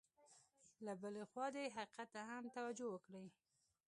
[0.85, 3.25] له بلې خوا دې حقیقت ته هم توجه وکړي.